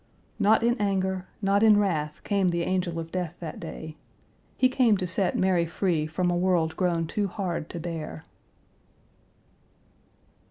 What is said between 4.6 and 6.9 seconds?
came to set Mary free from a world